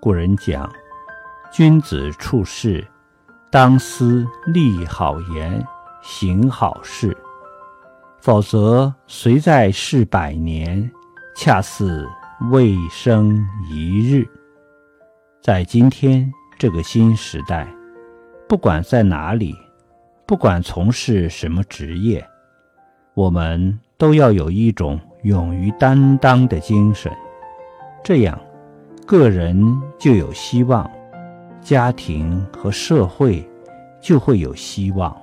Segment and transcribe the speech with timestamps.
[0.00, 0.70] 古人讲
[1.52, 2.86] ：“君子处事，
[3.50, 5.64] 当思立好言，
[6.02, 7.16] 行好事。
[8.20, 10.90] 否则，虽在世百年，
[11.36, 12.08] 恰似
[12.50, 14.26] 未生一日。”
[15.42, 17.68] 在今天这个新时代，
[18.48, 19.54] 不管在哪里，
[20.26, 22.26] 不管从事什么职业，
[23.12, 27.12] 我们都要有一种勇于担当的精神，
[28.02, 28.38] 这样。
[29.06, 29.62] 个人
[29.98, 30.90] 就有希望，
[31.60, 33.46] 家庭和社会
[34.00, 35.14] 就会有希望。